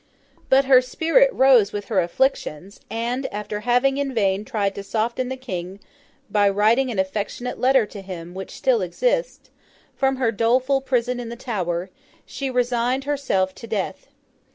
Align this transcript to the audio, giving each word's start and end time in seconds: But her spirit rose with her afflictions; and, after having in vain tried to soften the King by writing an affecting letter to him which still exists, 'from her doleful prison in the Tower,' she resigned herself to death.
But 0.49 0.65
her 0.65 0.81
spirit 0.81 1.29
rose 1.31 1.71
with 1.71 1.85
her 1.89 2.01
afflictions; 2.01 2.79
and, 2.89 3.27
after 3.27 3.59
having 3.59 3.97
in 3.99 4.15
vain 4.15 4.43
tried 4.43 4.73
to 4.73 4.83
soften 4.83 5.29
the 5.29 5.37
King 5.37 5.79
by 6.27 6.49
writing 6.49 6.89
an 6.89 6.97
affecting 6.97 7.45
letter 7.59 7.85
to 7.85 8.01
him 8.01 8.33
which 8.33 8.49
still 8.57 8.81
exists, 8.81 9.51
'from 9.95 10.15
her 10.15 10.31
doleful 10.31 10.81
prison 10.81 11.19
in 11.19 11.29
the 11.29 11.35
Tower,' 11.35 11.91
she 12.25 12.49
resigned 12.49 13.03
herself 13.03 13.53
to 13.53 13.67
death. 13.67 14.07